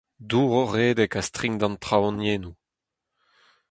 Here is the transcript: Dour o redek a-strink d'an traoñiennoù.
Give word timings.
Dour 0.29 0.51
o 0.61 0.63
redek 0.73 1.13
a-strink 1.19 1.55
d'an 1.59 1.75
traoñiennoù. 1.83 2.55